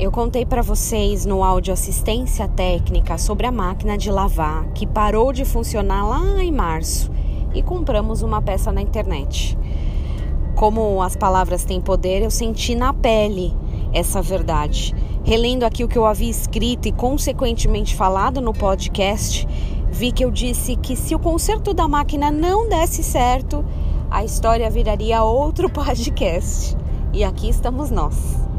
[0.00, 5.30] Eu contei para vocês no áudio assistência técnica sobre a máquina de lavar que parou
[5.30, 7.10] de funcionar lá em março
[7.52, 9.58] e compramos uma peça na internet.
[10.56, 13.54] Como as palavras têm poder, eu senti na pele
[13.92, 14.94] essa verdade.
[15.22, 19.46] Relendo aqui o que eu havia escrito e consequentemente falado no podcast,
[19.90, 23.62] vi que eu disse que se o conserto da máquina não desse certo,
[24.10, 26.74] a história viraria outro podcast.
[27.12, 28.49] E aqui estamos nós.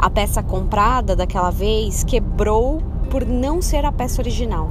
[0.00, 4.70] A peça comprada daquela vez quebrou por não ser a peça original.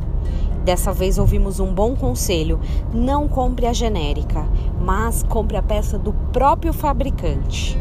[0.66, 2.60] Dessa vez ouvimos um bom conselho:
[2.92, 4.44] não compre a genérica,
[4.82, 7.80] mas compre a peça do próprio fabricante.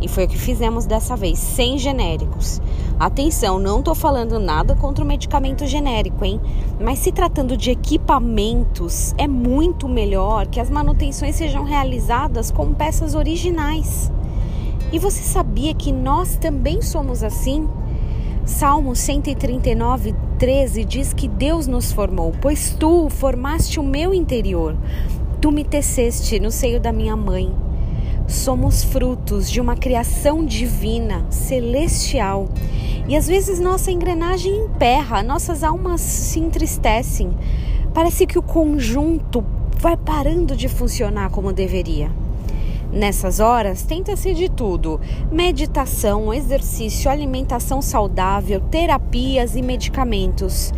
[0.00, 2.62] E foi o que fizemos dessa vez, sem genéricos.
[2.96, 6.40] Atenção, não estou falando nada contra o medicamento genérico, hein?
[6.78, 13.16] Mas se tratando de equipamentos, é muito melhor que as manutenções sejam realizadas com peças
[13.16, 14.12] originais.
[14.94, 17.68] E você sabia que nós também somos assim?
[18.46, 24.76] Salmo 139, 13 diz que Deus nos formou, pois tu formaste o meu interior,
[25.40, 27.52] tu me teceste no seio da minha mãe.
[28.28, 32.48] Somos frutos de uma criação divina, celestial.
[33.08, 37.36] E às vezes nossa engrenagem emperra, nossas almas se entristecem.
[37.92, 39.44] Parece que o conjunto
[39.76, 42.12] vai parando de funcionar como deveria.
[42.92, 50.72] Nessas horas, tenta-se de tudo: meditação, exercício, alimentação saudável, terapias e medicamentos.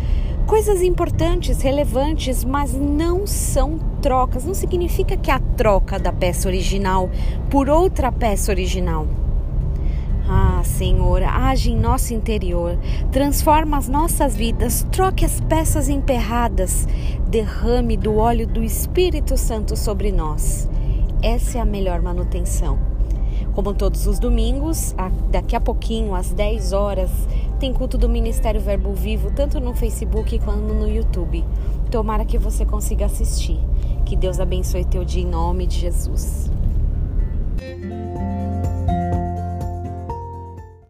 [0.47, 4.45] Coisas importantes, relevantes, mas não são trocas.
[4.45, 7.09] Não significa que é a troca da peça original
[7.49, 9.05] por outra peça original.
[10.29, 12.77] Ah, Senhor, age em nosso interior,
[13.11, 16.85] transforma as nossas vidas, troque as peças emperradas,
[17.29, 20.69] derrame do óleo do Espírito Santo sobre nós.
[21.21, 22.77] Essa é a melhor manutenção.
[23.53, 24.95] Como todos os domingos,
[25.31, 27.09] daqui a pouquinho, às 10 horas,
[27.59, 31.43] tem culto do Ministério Verbo Vivo, tanto no Facebook quanto no YouTube.
[31.89, 33.59] Tomara que você consiga assistir.
[34.05, 36.51] Que Deus abençoe teu dia em nome de Jesus.